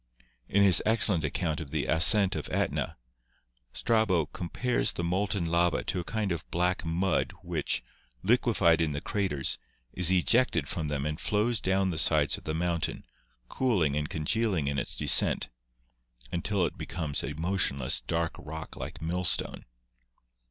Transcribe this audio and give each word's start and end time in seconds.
In 0.49 0.63
his 0.63 0.81
excellent 0.83 1.23
account 1.23 1.61
of 1.61 1.69
the 1.69 1.85
ascent 1.85 2.35
of 2.35 2.49
Etna, 2.51 2.97
Strabo 3.71 4.25
compares 4.25 4.93
the 4.93 5.03
molten 5.03 5.45
lava 5.45 5.83
to 5.83 5.99
a 5.99 6.03
kind 6.03 6.31
of 6.31 6.49
black 6.49 6.83
mud 6.83 7.33
which, 7.43 7.83
liquefied 8.23 8.81
in 8.81 8.93
the 8.93 8.99
craters, 9.01 9.59
is 9.93 10.09
ejected 10.09 10.67
from 10.67 10.87
them 10.87 11.05
and 11.05 11.19
flows 11.21 11.61
down 11.61 11.91
the 11.91 11.99
sides 11.99 12.35
of 12.35 12.45
the 12.45 12.55
mountain, 12.55 13.05
cooling 13.47 13.95
and 13.95 14.09
con 14.09 14.25
gealing 14.25 14.65
in 14.67 14.79
its 14.79 14.95
descent, 14.95 15.49
until 16.31 16.65
it 16.65 16.79
becomes 16.79 17.23
a 17.23 17.35
motionless 17.35 17.99
dark 18.01 18.33
rock 18.39 18.75
like 18.75 19.03
millstone. 19.03 19.65